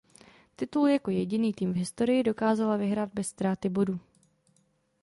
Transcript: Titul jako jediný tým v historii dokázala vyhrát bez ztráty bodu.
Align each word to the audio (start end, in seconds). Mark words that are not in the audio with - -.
Titul 0.55 0.87
jako 0.87 1.11
jediný 1.11 1.53
tým 1.53 1.73
v 1.73 1.75
historii 1.75 2.23
dokázala 2.23 2.77
vyhrát 2.77 3.13
bez 3.13 3.27
ztráty 3.29 3.69
bodu. 3.69 3.99